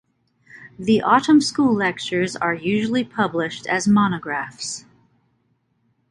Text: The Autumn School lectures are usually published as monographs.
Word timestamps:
The 0.79 1.03
Autumn 1.03 1.41
School 1.41 1.75
lectures 1.75 2.35
are 2.35 2.55
usually 2.55 3.03
published 3.03 3.67
as 3.67 3.87
monographs. 3.87 4.85